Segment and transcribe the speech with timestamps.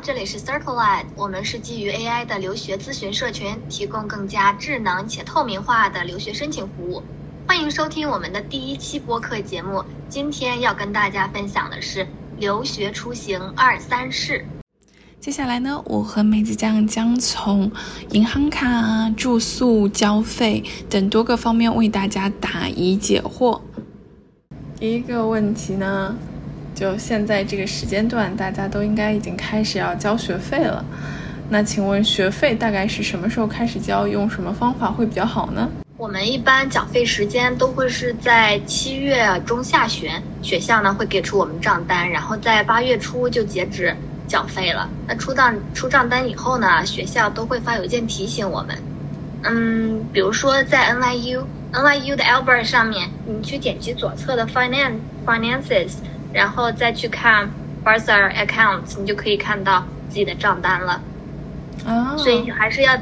[0.00, 7.02] 这里是 Circle Line，我们是基于 AI 的留学咨询社群，提供更加智能且透明化的留学申请服务。
[7.48, 9.84] 欢迎收听我们的第一期播客节目。
[10.08, 12.06] 今天要跟大家分享的是
[12.38, 14.44] 留学出行二三事。
[15.18, 17.70] 接下来呢，我和梅子酱将从
[18.12, 23.60] 银行卡、住宿、交费等多个方面为大家答疑解惑。
[24.78, 26.14] 第一个问题呢？
[26.78, 30.84] 就现在这个时间段，大家都应该已经开始要交学费了。
[31.50, 34.06] 那请问学费大概是什么时候开始交？
[34.06, 35.68] 用什么方法会比较好呢？
[35.96, 40.08] 我们一般缴费时间都会是在七月中下旬，
[40.40, 43.92] 学校呢会给出我们账单，然后在八月初就截止
[44.28, 44.88] 缴费了。
[45.08, 48.78] 那出账出账单以后呢，学校都会发邮件提醒我们。
[49.42, 55.94] 嗯，比如说在 NYU NYU 的 Albert 上面，你去点击左侧的 Finance Finances。
[56.32, 57.50] 然后再去看
[57.84, 61.00] Bursar accounts，你就可以看到自己的账单了。
[61.86, 62.98] 啊，所以还是要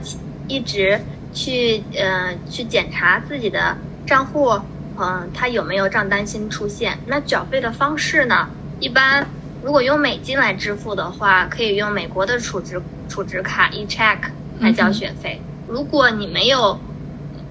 [0.49, 1.01] 一直
[1.33, 4.61] 去呃去检查自己的账户，
[4.99, 6.99] 嗯，它有没有账单新出现。
[7.07, 8.49] 那缴费的方式呢？
[8.79, 9.27] 一般
[9.63, 14.19] 如果用美金来支付的话，可以用美国的储值储值卡 eCheck
[14.61, 15.41] 来交学费。
[15.67, 16.79] 如果你没有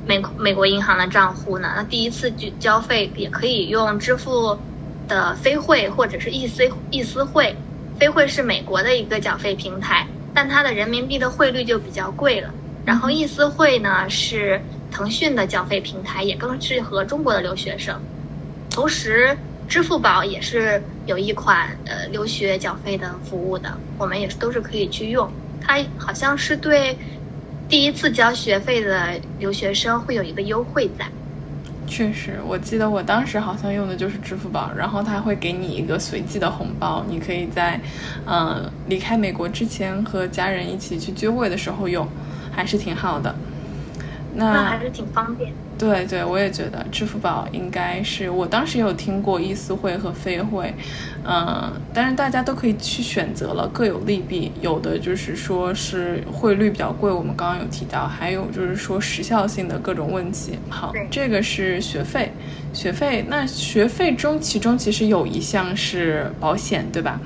[0.06, 4.58] 美美国银行的账户呢，那第一次就交费也可以用支付。
[5.08, 7.56] 的飞汇或者是易思易思汇，
[8.00, 12.50] 飞汇是美国的一个缴费平台，但它的人民币的汇率就比较贵了。
[12.86, 18.00] 然后易思汇呢是腾讯的缴费平台，也更适合中国的留学生。
[18.70, 19.36] 同时，
[19.67, 25.31] 支付宝也是有一款呃留学缴费的服务的，我们也是都是可以去用。
[25.59, 26.95] 它好像是对
[27.67, 31.08] 第一次交学费的留学生会有一个优惠在。
[31.88, 37.79] 确实，我记得我当时好像用的就是支付宝，然后他会给你一个随机的红包，你可以在，
[38.25, 42.07] 嗯，离开美国之前和家人一起去聚会的时候用，
[42.51, 43.34] 还是挺好的。
[44.34, 45.53] 那还是挺方便。
[45.78, 50.74] 对对，我也觉得支付宝应该是我当时有听过易思汇和飞汇，
[51.25, 54.52] 嗯，但是大家都可以去选择了，各有利弊。
[54.62, 60.58] 有的就是说是汇率比较贵，我们刚刚有提到，还有就是说时效性的各种问题。
[60.69, 62.31] 好，这个是学费，
[62.72, 67.19] 学费那学费中其中其实有一项是保险，对吧？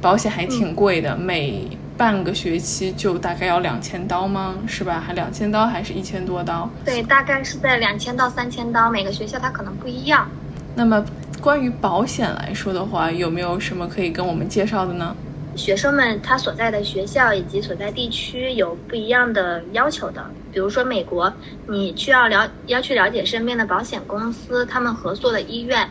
[0.00, 1.68] 保险还挺贵的，每。
[1.98, 4.54] 半个学期就大概要两千刀吗？
[4.68, 5.02] 是吧？
[5.04, 6.70] 还两千刀还是一千多刀？
[6.84, 10.30] 对，大概是在两千到三千刀，每个学校它可能不一样。
[10.76, 11.04] 那么
[11.40, 15.16] 关于保险来说的话，有没有什么可以跟我们介绍的呢？
[15.56, 20.24] 学生们他所在的学校以及所在地区有不一样的要求的。
[20.52, 21.32] 比如说美国，
[21.66, 25.88] 你需要了要去了解身边的保险公司，他们合作的医院。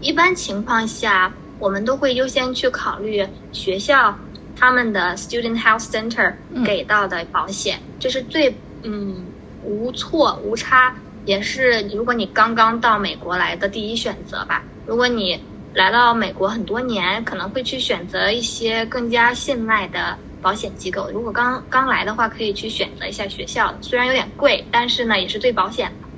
[0.00, 4.16] 一般情况下，我们都会优先去考虑学校。
[4.60, 6.34] 他们的 Student Health Center
[6.66, 9.26] 给到的保险，这是最嗯
[9.62, 10.94] 无错无差，
[11.24, 14.62] 也是如果你刚刚到美国来的第一选择吧。
[14.84, 21.08] 如果你来到美国很多年，可能会去选择一些更加信赖的保险机构。
[21.10, 26.09] 如果刚刚来的话，可以去选择一下学校，虽然有点贵，但是呢也是最保险的。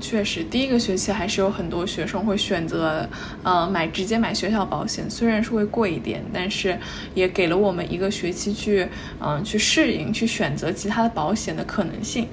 [0.00, 3.08] 确实，第一个学期还是有很多学生会选择，
[3.42, 6.78] 呃，买直接买学校保险，虽然是会贵一点，但是
[7.14, 8.88] 也给了我们一个学期去，
[9.20, 12.26] 嗯，去适应、去选择其他的保险的可能性。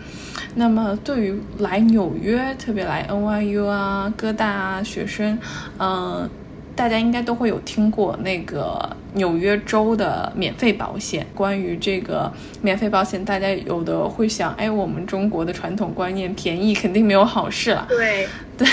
[0.55, 5.37] 那么，对于来纽约，特别来 NYU 啊、哥大啊学生，
[5.79, 6.29] 嗯。
[6.75, 11.25] 大家应该都会有听过那个纽约州的免费保险。
[11.33, 12.31] 关于这个
[12.61, 17.85] 免费保险，大家有的会想，哎，我们中国的传统观念，便宜肯定没有好事了。
[17.89, 18.27] 对
[18.57, 18.67] 对，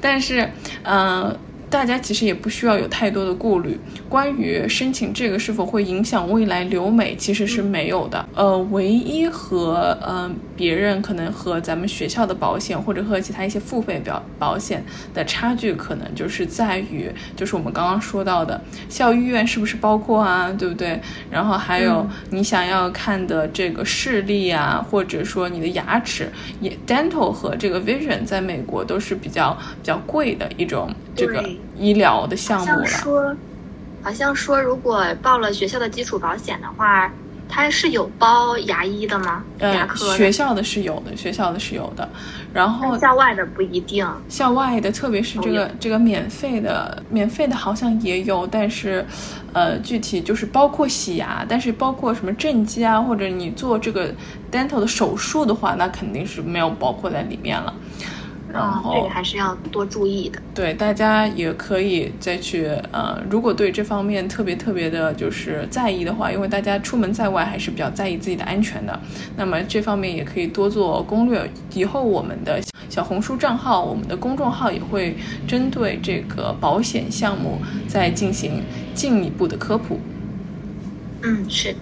[0.00, 0.50] 但是，
[0.82, 1.36] 嗯。
[1.68, 3.76] 大家其实也不需要有太多的顾虑。
[4.08, 8.24] 关于申请这个是否会影响未来留美，其实是没有的。
[8.36, 21.00] 呃，唯一和嗯别人可能和咱们学校的保险或者和其他一些付费表保险的差距，可能就是在于，就是我们刚刚说到的校医院是不是包括啊，对不对？
[21.30, 26.28] 然后还有你想要看的这个视力啊，或者说你的牙齿，
[26.60, 31.44] 也 dental 和这个 vision 在美国都是比较比较贵的一种这个。
[31.78, 32.72] 医疗的项目了。
[32.72, 33.36] 好像说，
[34.02, 37.12] 好像说，如果报了学校的基础保险的话，
[37.48, 39.42] 它是有包牙医的吗？
[39.60, 40.16] 牙科？
[40.16, 42.08] 学校的是有的，学校的是有的。
[42.52, 44.06] 然后校外的不一定。
[44.28, 49.04] 校外的，特别是这个这个免费的，免费的好像也有，但是，
[49.52, 54.12] 呃，具体就是包括洗牙，但是包括什么正畸啊，或者你做这个
[54.50, 57.72] dental 的手术的话，那肯定是没有包括在里面了。
[58.56, 60.40] 然后这个还是要多注意的。
[60.54, 68.98] 对，大家也可以再去呃，如果对这方面特别特别的就是在意的话，因为大家出门在外还是比较在意自己的安全的，
[69.36, 71.48] 那么这方面也可以多做攻略。
[71.74, 75.16] 以后我们的小红书账号、我们的公众号也会
[75.46, 78.62] 针对这个保险项目再进行
[78.94, 80.00] 进一步的科普。
[81.22, 81.74] 嗯，是。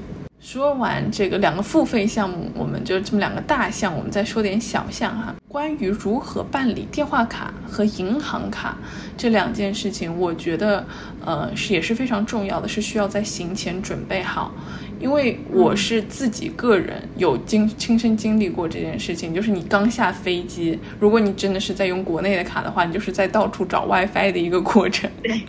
[0.45, 5.35] 说完这个两个付费项目，我们就这么两个大项，我们再说点小项哈。
[5.49, 8.77] 关于如何办理电话卡和银行卡
[9.17, 10.87] 这两件事情，我觉得
[11.25, 14.53] 呃是也是非常重要的，是需要在行前准备好。
[15.01, 25.11] 因为我是自己个人有经亲身经历过这件事情，就是你刚下飞机，如果你真的是在用国内的卡的话，你就是在到处找 WiFi 的一个过程。
[25.23, 25.41] 对。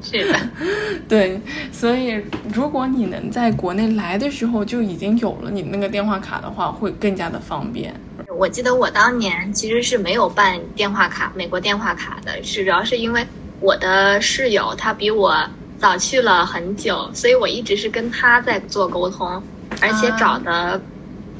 [0.10, 0.38] 是的，
[1.08, 1.40] 对，
[1.72, 2.22] 所以
[2.54, 7.92] 如果你能在国内来的时候就已经有了你那个电话卡的话，会更加的方便。
[8.36, 13.26] 我记得我当年其实是没有办电话卡，美国电话卡的，是主要是因为
[13.60, 15.36] 我的室友他比我
[15.78, 19.42] 早去了很久，所以我一直是跟他在做沟通，
[19.80, 20.80] 而且找的，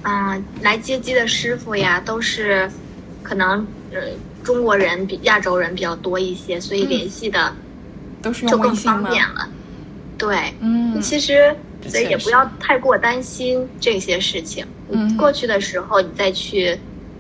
[0.02, 2.69] 嗯，来接机的师傅呀都是
[3.22, 4.00] 可能呃
[4.43, 7.54] 中国人比亚洲人比较多一些，所以联系的。
[8.20, 9.11] 都是用微信吗？
[10.17, 11.55] 对，嗯，其实
[11.87, 14.67] 所以也不要太过担心这些事情。
[14.91, 16.76] 嗯，过去的时候你再去，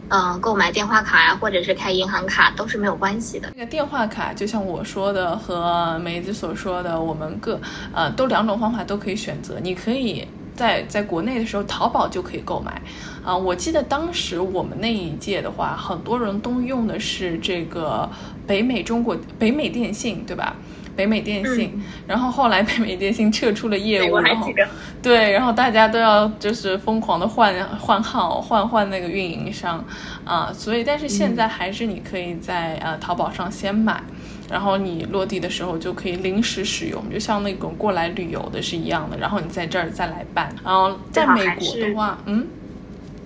[0.08, 3.52] 嗯，购买电话卡呀，或者是开银行卡都是没有关系的。
[3.54, 7.60] 那个电话卡就像我说的和梅子所说的，我们各
[7.94, 9.60] 呃都两种方法都可以选择。
[9.62, 12.82] 你可以在在国内的时候淘宝就可以购买。
[13.24, 18.10] 啊，我记得当时我们那一届的话，很多人都用的是这个
[18.44, 20.56] 北美中国北美电信，对吧？
[20.98, 24.50] 北美电信，然后后来北美电信撤出了业务，然后
[25.00, 29.84] 对，然后大家都要就是疯狂的换换号，换换那个运营商，
[30.24, 34.02] 啊，所以但是现在还是你可以在呃淘宝上先买，
[34.50, 42.44] 然后你落地的时候就可以临时使用，就像那种过来旅游的是一样的，然后你在这儿再来办，然后在美国的话，嗯。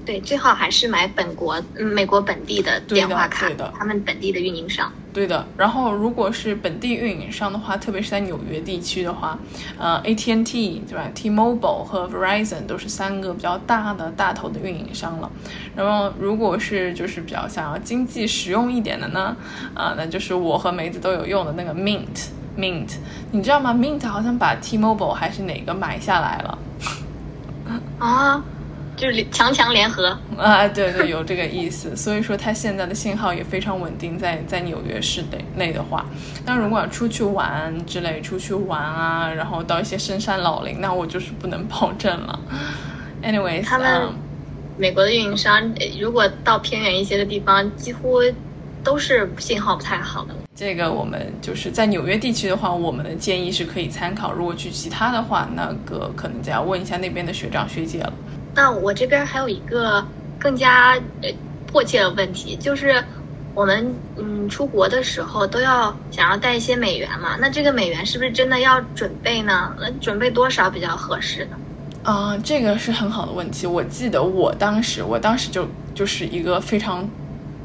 [0.05, 4.93] 对，最好还是买本国，嗯，美国本地的电话卡，对的，他们本地的运营商。
[5.13, 9.39] 对的，然后如果是本地运营商的话，特别是在纽约地区的话，
[9.79, 15.31] 呃，AT&T 对吧？T-Mobile 和 Verizon 都是三个比较大的大头的运营商了。
[15.77, 19.37] 然后如果是就是比较想要经济实用一点的呢，
[19.75, 22.95] 啊，那就是我和梅子都有用的那个 Mint，Mint，
[23.33, 26.59] 你知道吗？Mint 好像把 T-Mobile 还是哪个买下来了？
[28.01, 28.43] 啊？
[29.03, 31.97] 就是强强联合啊，对对，有这个意思。
[31.97, 36.07] 所以说，它现在的信号也非常稳定，在在纽约市内内的话，
[36.47, 42.39] 那如果要出去玩之类，出去玩啊，然后到一些深山老林，那我就是不能保证了。
[43.25, 44.03] Anyways，他们
[44.79, 48.21] 美国的运营商，如果到偏远一些的地方，几乎
[48.85, 50.35] 都是信号不太好的。
[50.55, 54.33] 这个我们就是在纽约地区的话，我们的建议是可以参考。
[54.33, 58.13] 如果去其他的话，那个可能就要问一下那边的学长学姐了。
[58.55, 60.05] 那我这边还有一个
[60.39, 61.29] 更加呃
[61.67, 63.03] 迫切的问题，就是
[63.55, 69.75] 我们嗯出国的时候都要想要带一些美元嘛，那这个美元是不是真的要准备呢？
[69.81, 71.57] 那准备多少比较合适呢？
[72.03, 73.67] 啊，这个是很好的问题。
[73.67, 77.09] 我记得我当时，我当时就就是一个非常。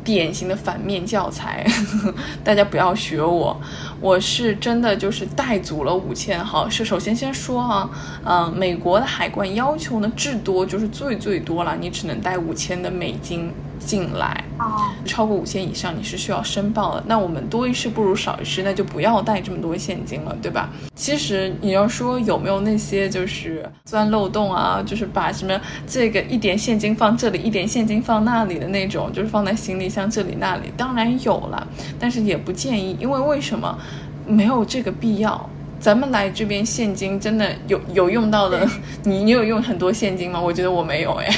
[0.08, 1.68] 典型的反面教材，
[2.46, 3.60] 大家不要学我。
[4.00, 6.42] 我是真的就是带足了五千。
[6.42, 7.90] 好，是首先先说啊，
[8.24, 13.52] 嗯，美国的海关要求呢，至多就是最最多了，你只能带五千的美金。
[13.80, 17.04] 进来哦，超过五千以上你是需要申报的。
[17.08, 20.70] 那我们多一事不如少一事，那就不要带这么多现金了，对吧？
[20.96, 31.68] 其实你要说有没有那些就是钻漏洞啊，就是把什么这个一点现金放这里，一点现金放那里的那种，就是放在行李箱这里那里，当然有了，
[32.00, 33.78] 但是也不建议，因为为什么
[34.26, 35.50] 没有这个必要？
[35.80, 38.68] 咱们来这边现金真的有有用到的，
[39.06, 40.42] 你你有用很多现金吗？
[40.42, 41.30] 我觉得我没有哎。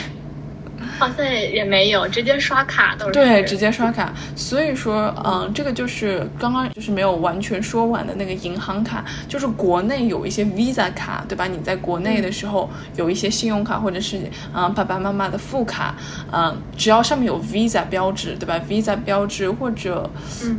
[0.98, 3.12] 好像也没有，直接刷卡都是。
[3.12, 4.14] 对，直接刷卡。
[4.36, 11.46] 所以说，嗯，这个就是刚刚就是没有完全说完的那个银行卡，就是国内有一些 Visa 卡，对吧？
[11.46, 14.20] 你在国内的时候有一些信用卡或者是
[14.54, 15.96] 嗯爸爸妈妈的副卡，
[16.32, 20.10] 嗯，只要上面有 Visa 标志，对吧？Visa 标志或者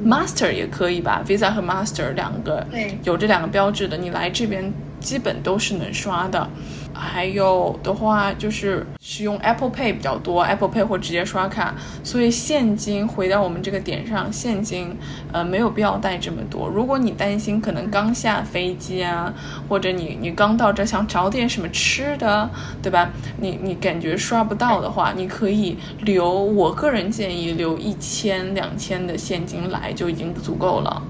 [0.04, 6.48] Master 也可以吧？Visa 和 Master 两个，对，有这两个标志的，你来这边基本都是能刷的。
[6.92, 14.96] 还有的话就是使用 Apple Pay 比较多，Apple Pay 或直接刷卡，所以现金回到我们这个点上，现金
[15.32, 16.68] 呃没有必要带这么多。
[16.68, 19.32] 如果你担心可能刚下飞机啊，
[19.68, 22.50] 或者你你刚到这想找点什么吃的，
[22.82, 23.10] 对吧？
[23.38, 31.02] 你你感觉刷不到的话，你可以留，我个人建议留一千两千的现金来就已经足够了。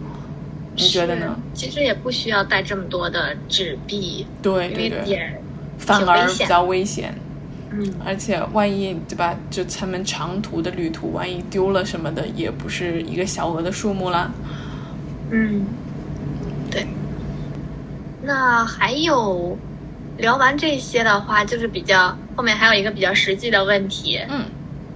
[0.77, 1.37] 你觉得呢？
[1.53, 5.43] 其实也不需要带这么多的纸币，对对对，也
[5.81, 7.13] 反而比较危险。
[7.73, 9.35] 嗯，而且万一对吧？
[9.51, 14.31] 就他们长途的旅途，万一丢了什么的，也不是一个小额的数目啦。
[15.31, 15.65] 嗯，
[16.71, 16.87] 对。
[18.23, 19.57] 那还有
[20.19, 24.21] 聊完这些的话，就是比较后面还有一个比较实际的问题。
[24.29, 24.45] 嗯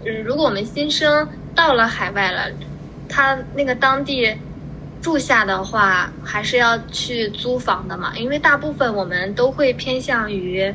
[0.05, 2.51] 嗯，如果我们新生到了海外了，
[3.09, 4.35] 他那个当地。
[5.05, 10.75] 住下的话，还是要去租房的嘛，因为大部分我们都会偏向于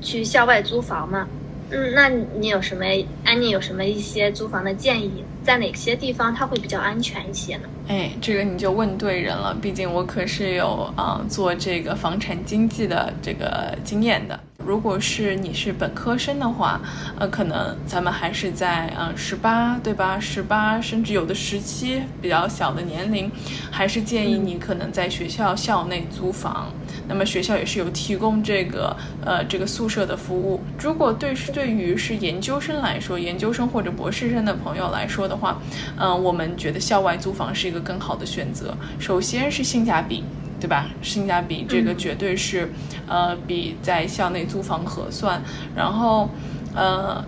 [0.00, 1.28] 去校外租房嘛。
[1.68, 2.84] 嗯，那你有什么
[3.24, 5.22] 安妮有什么一些租房的建议？
[5.42, 7.64] 在哪些地方它会比较安全一些呢？
[7.88, 14.40] 哎，这个你就问对人了，毕竟我可是有啊做这个房产经纪的这个经验的。
[14.64, 16.80] 如果是你是本科生的话，
[17.18, 20.18] 呃，可能咱们还是在嗯十八，对吧？
[20.20, 23.30] 十八甚至有的十七比较小的年龄，
[23.70, 26.68] 还是建议你可能在学校校内租房。
[27.08, 30.60] 那么学校也是有提供这个呃这个宿舍的服务。
[30.78, 35.60] 如果对是对于是研究生来说，研究生或者博士生的朋友来说的话，
[35.96, 38.74] 嗯，我们觉得校外租房是一个更好的选择。
[38.98, 40.24] 首先是性价比。
[40.62, 40.86] 对吧？
[41.02, 42.70] 性价比这个绝对是，
[43.08, 45.42] 呃，比在校内租房合算。
[45.74, 46.30] 然后，
[46.72, 47.20] 呃，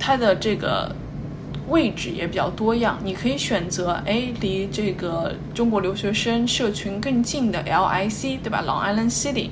[0.00, 0.92] 它的这个
[1.68, 9.50] 位置也比较多样，你可以选择哎，离这个中国留学生社群更近的 LIC，对吧？Long Island City。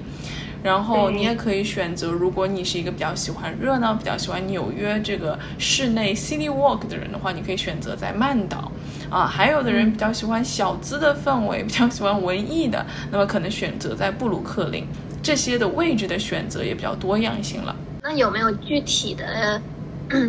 [0.65, 8.73] 然后你也可以选择，如果你是一个比较喜欢热闹、比较喜欢纽约这个室内 City Walk 的人的话，你可以选择在曼岛。
[9.11, 14.87] 啊，还有的人比较喜欢小资的氛围，比较喜欢文艺的，那么可能选择在布鲁克林。
[15.23, 17.77] 这些的位置的选择也比较多样性了。
[18.03, 19.61] 那有没有具体的，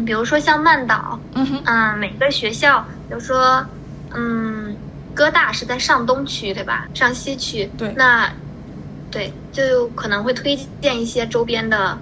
[0.05, 3.65] 比如说像曼岛，嗯哼，嗯，每个学校，比如说，
[4.13, 4.75] 嗯，
[5.13, 6.87] 哥大是在上东区，对吧？
[6.93, 8.29] 上西区，对，那。
[9.11, 11.97] 对，就可能会推荐一些周边的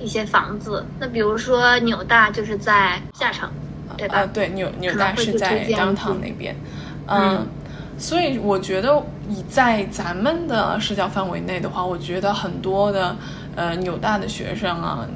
[0.00, 0.84] 一些房子。
[0.98, 3.48] 那比如说纽大就是在下城，
[3.98, 4.24] 对吧？
[4.32, 6.56] 对，纽纽大是在当堂那边。
[7.06, 7.46] 嗯，
[7.98, 13.14] 所以我觉得以在咱们的社交范围内的话，我觉得很多的
[13.56, 15.06] 呃纽大的学生啊。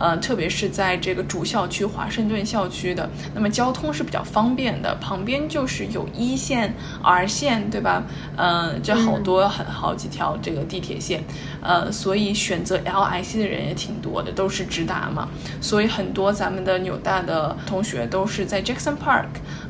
[0.00, 8.02] 呃，特别是在这个主校区华盛顿校区的，那么交通是比较方便的，旁边就是有一线、R 线，对吧？
[8.36, 11.22] 嗯，这好多很好几条这个地铁线，
[11.60, 15.28] 呃，所以选择 LIC 的人也挺多的，都是直达嘛。
[15.60, 19.26] 所以很多咱们的纽大的同学都是在 Jackson Park，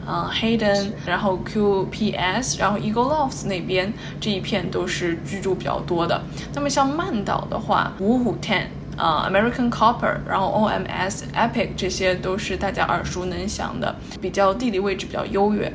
[0.06, 6.22] 嗯，Hayden，然后 QPS，然后 Eagle Lofts 那边这一片都是居住比较多的。
[6.54, 8.66] 那么像曼岛的话，五五 Ten。
[9.00, 15.73] 啊，American Copper，然后 OMS、Epic，这些都是大家耳熟能详的，比较地理位置比较优越，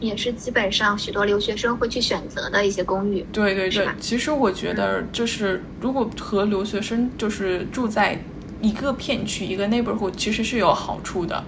[0.00, 3.24] 也是基本上许多留学生会去选择的一些公寓。
[3.32, 8.18] 对对对，其实我觉得就是如果和留学生就是住在。
[8.60, 11.42] 一个片区一个 neighborhood 其实是有好处的，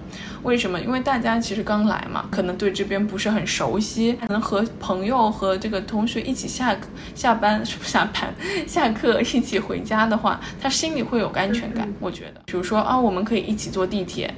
[0.45, 0.79] 为什么？
[0.79, 6.77] 因为大家其实刚来嘛，可能对这边不是很熟悉，可能和朋友和这个同学一起下
[7.15, 8.33] 下班是不 下班
[8.67, 11.91] 下课一起回家的话，他心里会有安全感。
[11.99, 14.31] 我觉得，比如说啊，我们可以一起坐地铁，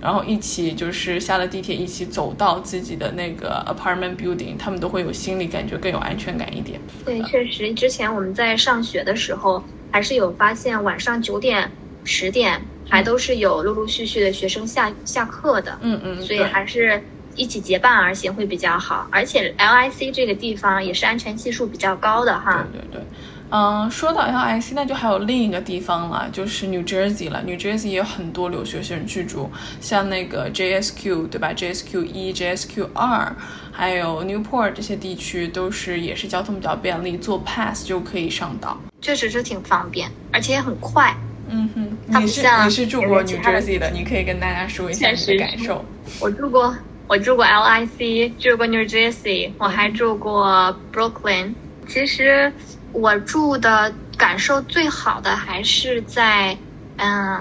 [0.00, 6.80] 然后一起就是下了地铁一起走到自己的那个 apartment building，他们都会有心理感觉更有安全感一点。
[7.04, 11.70] 对，确实，之前我们在上学的时候还是有发现，晚上九点。
[12.04, 17.02] 十点还都是有陆陆续续的学生下下课的，嗯嗯，所以还是
[17.34, 19.06] 一起结伴而行会比较好。
[19.10, 22.66] 而且 LIC 这个地方也是安全系数比较高的哈。
[22.72, 23.02] 对对对，
[23.50, 27.42] 嗯，说到 LIC，那就还有另一个地方了，就是 New Jersey 了。
[27.42, 33.34] New Jersey 也有很多留学生居住，像那个 JSQ 对吧？JSQ 一、JSQ 二，
[33.70, 41.14] 还有 Newport 这些地区都是也是交通比较便利，坐 Pass 就可以上岛，确实是挺方便，而且也很快。
[41.48, 45.84] 嗯哼，你是你是住过 New Jersey 的，你可以跟大家说一下你的感受。
[46.20, 46.76] 我住过，
[47.08, 51.54] 我住过 LIC，住过 New Jersey，我还住过 Brooklyn。
[51.88, 52.52] 其实
[52.92, 56.56] 我住的感受最好的还是在
[56.96, 57.40] 嗯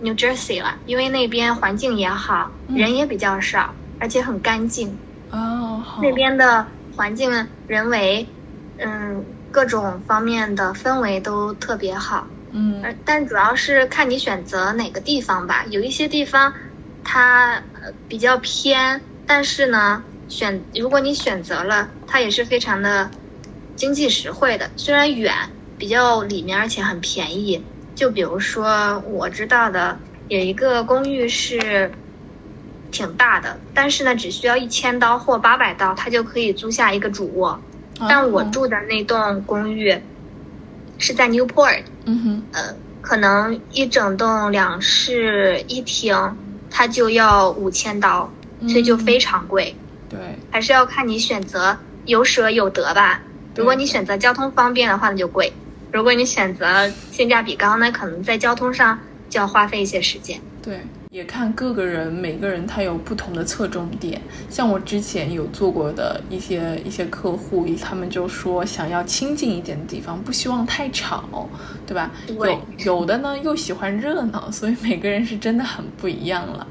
[0.00, 4.96] New Jersey 了，因为那边环境也好，人也比较少，而且很干净。
[5.30, 6.66] 哦，那边的
[6.96, 7.30] 环境、
[7.68, 8.26] 人为，
[8.78, 12.26] 嗯，各种方面的氛围都特别好。
[12.52, 15.64] 嗯而但主要是看你选择哪个地方吧。
[15.70, 16.52] 有一些地方
[17.02, 23.10] 它呃比较偏，但是呢，选如果你选择了，它也是非常的
[23.74, 24.70] 经济实惠的。
[24.76, 25.34] 虽然远，
[25.78, 27.64] 比较里面，而且很便宜。
[27.94, 31.90] 就比如说我知道的有一个公寓是
[32.90, 37.60] 挺大的，但是呢，只需要一千刀或八百刀，它就可以租下一个主卧。
[38.08, 40.00] 但我哦住的那栋公寓
[41.02, 42.42] 是在 Newport，嗯哼。
[42.52, 46.16] 呃，可能一整栋两室一厅，
[46.70, 48.30] 它就要五千刀，
[48.68, 49.74] 所以就非常贵。
[50.08, 50.18] 对。
[50.50, 53.20] 还是要看你选择有舍有得吧。
[53.56, 55.52] 如果你选择交通方便的话，那就贵；
[55.92, 60.40] 如果你选择性价比高，那可能在交通上就要花费一些时间。
[60.62, 60.80] 对，
[61.12, 64.18] 也看各个人，每个人他有不同的侧重点。
[64.48, 71.46] 像我之前有做过的一些一些客户，他们就说想要清静一点的地方，不希望太吵，
[71.86, 72.10] 对吧？
[72.26, 76.66] 对有有的呢又喜欢热闹，所以每个人是真的很不一样了。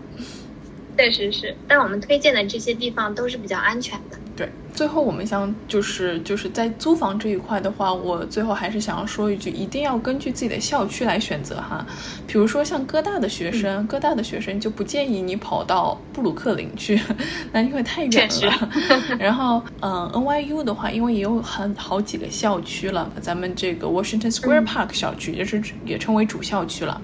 [0.97, 4.17] 确实是，但我们推荐的这些地方都是比较安全的。
[4.35, 11.85] 对，最后我们想就是就是在租房这一块的话，我最后还是想要说一句，一定要根据自己的校区来选择哈。
[12.25, 16.99] 比如说像哥大的学生，哥大的学生就不建议你跑到布鲁克林去，
[17.51, 18.69] 那因为太远确了。
[19.19, 27.01] 然后嗯，NYU 的话，因为也有很好几个校区了，咱们这个 Washington Square 嗯 Park 校区也是也称为主校区了。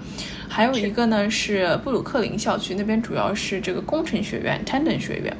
[0.49, 5.35] 还有一个呢是布鲁克林校区，那边主要是这个工程学院 Tandon 学院，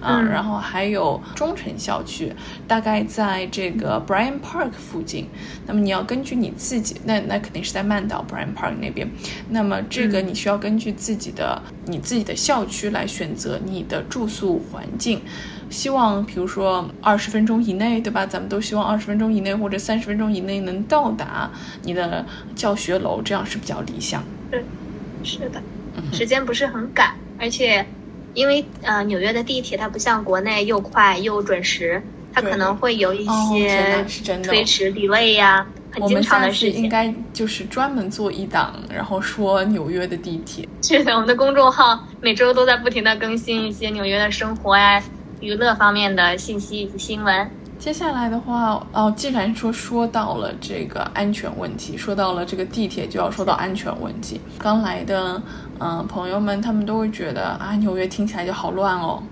[0.00, 2.32] 啊、嗯然后还有中城校区，
[2.66, 5.28] 大概在这个 Bryan Park 附近。
[5.66, 9.08] 那么你要根据你自己，那那肯定是在曼岛 Bryan Park 那边。
[9.48, 15.20] 那么这个嗯你需要根据自己的、你自己的校区来选择你的住宿环境。
[15.68, 18.26] 希望比如说二十分钟以内，对吧？
[18.26, 21.48] 咱们都希望二十分钟以内或者三十分钟以内能到达
[21.84, 22.26] 你的
[22.56, 24.24] 教学楼，这样是比较理想。
[25.22, 25.62] 是的，
[26.12, 27.86] 时间不是很赶，而且
[28.34, 34.04] 因为呃纽约的地铁它不像国内又快又准时，它可能会有一些
[34.42, 36.74] 推迟 delay 呀、很经常的事情。
[36.74, 40.68] 次应该就是专门做一档，然后说纽约的地铁。
[40.82, 45.02] 是的，我们的公众号每周都在不停的更新一些纽约的生活呀、
[45.40, 47.50] 娱乐方面的信息以及新闻。
[47.80, 54.38] 接下来的话，哦，既然说说到了这个安全问题，说到了这个地铁，就要说到安全问题。
[54.58, 55.40] 刚来的，
[55.78, 59.22] 嗯、朋友们，他们都会觉得啊，纽约听起来就好乱哦，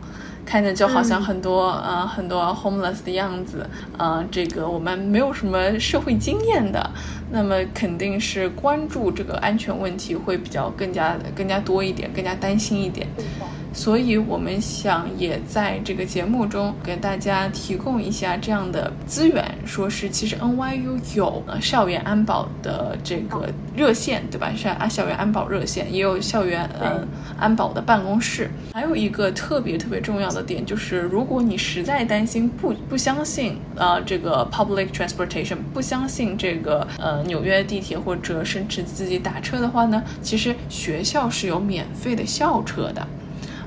[0.46, 6.90] 看着就好像嗯很多、呃很多 homeless 的样子，呃，这个我们没有什么社会经验的，
[7.30, 13.06] 那么肯定是关注这个安全问题会比较更加更加多一点，更加担心一点。
[13.72, 24.52] 所以我们想也在这个节目中给大家提供一下这样的资源，说是其实 NYU 有呃校园安保的这个热线，对吧？
[24.56, 27.06] 是啊，校园安保热线，也有校园呃
[27.38, 28.50] 安保的办公室。
[28.72, 43.06] 还有一个特别特别重要的点就是，如果你实在担心不不相信呃这个 public transportation，不相信这个呃纽约地铁或者甚至自己打车的话呢，其实学校是有免费的校车的。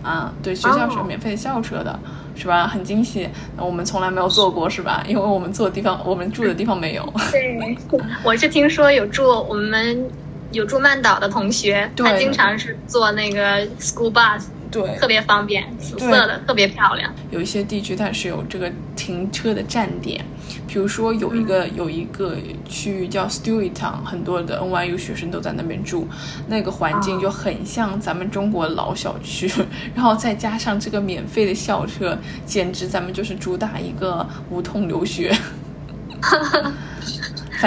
[0.04, 2.00] 啊，对，学校是有免费校车的，
[2.36, 2.68] 是吧？
[2.68, 5.04] 很惊喜，我们从来没有坐过，是吧？
[5.08, 7.14] 因为我们坐的地方，我们住的地方没有。
[7.32, 7.78] 对，
[8.24, 10.10] 我是听说有住我们
[10.52, 17.14] 有住曼岛的同学，他经常是坐那个 school bus，对，特别方便，紫色的，特别漂亮。
[17.30, 20.26] 有一些地区它是有这个停车的站点，
[20.72, 26.08] 比如说有一个、有一个区域叫 Stewart Town，很多的 NYU 学生都在那边住，
[26.48, 29.52] 那个环境就很像咱们中国老小区，
[29.94, 35.36] 然后再加上这个免费的校车，简直咱们就是主打一个无痛留学，
[36.24, 36.74] 哈哈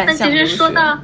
[0.07, 0.47] 那其实。
[0.47, 0.99] 说到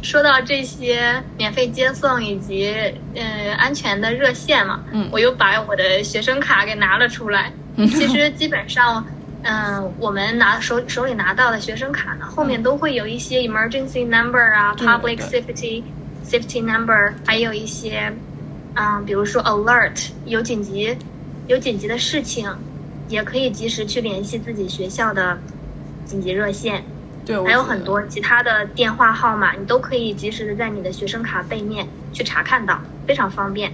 [0.00, 2.72] 说到这些免费接送以及
[3.16, 7.52] 呃安全的热线嘛，嗯我又把我的学生卡给拿了出来。
[7.76, 9.04] 其实基本上，
[9.42, 15.82] 嗯、我们拿手手里拿到的学生卡呢，后面都会有一些 emergency number 啊对，public safety
[16.24, 18.12] safety number，还有一些，
[18.74, 20.96] 嗯、比如说 alert，有紧急
[21.48, 22.48] 有紧急的事情，
[23.08, 25.38] 也可以及时去联系自己学校的
[26.04, 26.84] 紧急热线。
[27.24, 33.72] 对，还有很多其他的电话号码，你都可以及时的在你的学生卡背面去查看到，非常方便。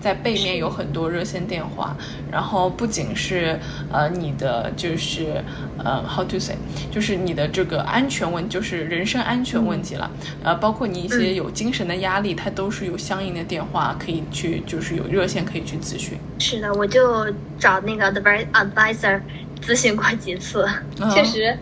[0.00, 1.96] 在背面有很多热线电话，
[2.30, 3.58] 然后不仅是
[3.90, 5.42] 呃你的就是
[5.78, 6.56] 呃 how to say，
[6.90, 10.10] 就是你的这个安全问，就是人身安全问题了，
[10.42, 16.18] 呃，包括你一些嗯有精神的压力，它都是有相应的电话可以去，就是有热线可以去咨询。
[16.38, 17.26] 是的，我就
[17.58, 19.20] 找那个 advi- advisor
[19.64, 20.68] 咨询过几次，
[21.00, 21.56] 嗯确实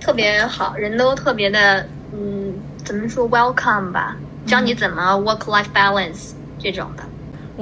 [0.00, 7.02] 特别好，人都特别的嗯怎么说 welcome 吧，教你怎么 work life balance 这种的。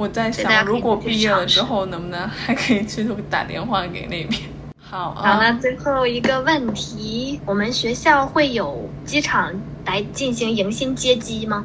[0.01, 4.41] 我在想，如果毕业了之后，能不能还可以去打电话给那边？
[4.79, 9.53] 好，好，那最后一个问题，我们学校会有机场
[9.85, 11.63] 来进行迎新接机吗？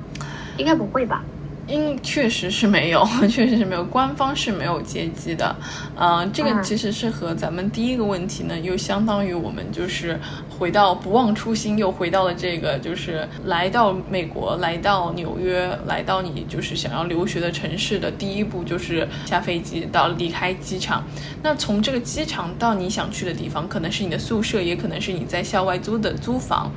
[0.59, 1.25] 应该不会吧？
[1.67, 5.55] 因确实是没有， 确实是没有，官方是没有接机的。
[5.97, 21.05] 嗯，这个其实是和咱们第一个问题呢，又相当于我们就是回到不忘初心，又回到了这个，就是来到美国，来到纽约，来到你就是想要留学的城市的第一步，就是下飞机到离开机场。
[21.43, 26.71] 那从这个机场到你想去的地方，可能是你的宿舍，也可能是你在校外租的租房。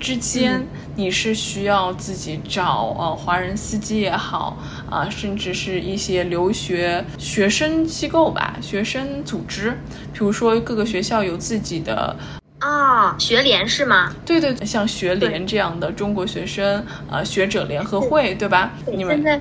[0.00, 4.56] 之间你是需要自己找呃华人司机也好
[4.90, 9.70] 啊，甚至是一些留学学生机构吧，学生组织，
[10.12, 12.16] 比如说各个学校有自己的
[12.60, 14.14] 啊学联是吗？
[14.24, 18.72] 对对，像学联这样的中国学生呃学者联合会，对吧？
[18.96, 19.40] 你们。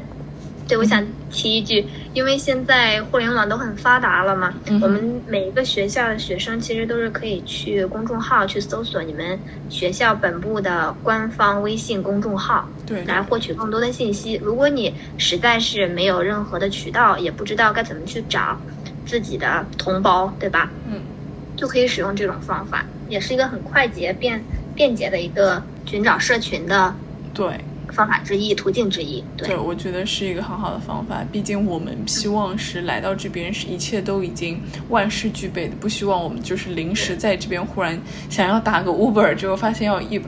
[0.70, 4.54] 对，我想提一句，因为现在互联网都很发达了嘛，
[4.84, 14.40] 我们每一个学校的学生其实都是可以去公众号去搜索你们学校本部的官方微信公众号，对，来获取更多的信息。
[14.44, 18.56] 如果你实在是没有任何的渠道，也不知道该怎么去找
[19.08, 20.72] 自己的同胞，对吧？
[20.88, 21.02] 嗯，
[21.58, 24.40] 就可以使用这种方法，也是一个很快捷、便
[24.76, 26.94] 便捷的一个寻找社群的。
[27.34, 27.60] 对。
[28.00, 31.22] 方法之一，途径之一，对，我觉得是一个很好的方法。
[31.34, 34.58] 毕竟我们希望是来到这边是一切都已经
[34.88, 40.22] 万事俱备的，不希望我们就是临时在这边忽然想要打个 Uber，之后发现要一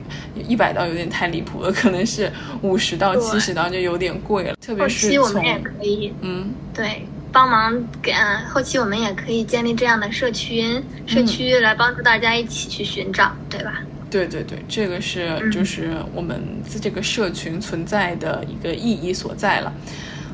[0.46, 2.30] 一百刀有点太离谱了，可能是
[2.60, 4.54] 五十到七十刀就有点贵了。
[4.60, 8.12] 特别是后期我们也可以，嗯，对，帮忙给
[8.50, 13.82] 后期我们也可以建立这样的社群，社区来帮助大家一起去寻找，对吧？
[14.12, 16.38] 对对对，这个是就是我们
[16.82, 19.72] 这个社群存在的一个意义所在了。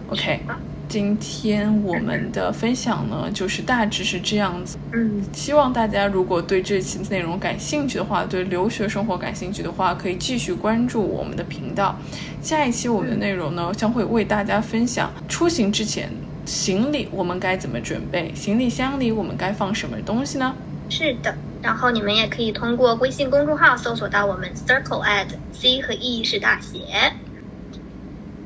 [0.09, 0.41] OK，
[0.88, 4.77] 今天我们的分享呢，就是大致是这样子。
[4.93, 11.97] 嗯，希望大家如果对这期内容感兴趣的话，对留学生活感兴趣的话，可以继续关注我们的频道。
[12.43, 16.11] 下一期我们的内容呢，将会为大家分享出行之前
[16.45, 20.53] 行李我们该怎么准备，行李箱里我们该放什么东西呢？
[20.88, 21.33] 是的。
[21.62, 26.81] 然后你们也可以通过微信公众号搜索到我们 Circle at C 和 E 是大写。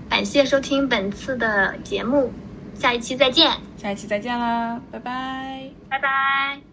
[0.09, 2.33] 感谢收听本次的节目，
[2.75, 3.51] 下一期再见。
[3.77, 6.72] 下一期再见啦，拜拜，拜拜。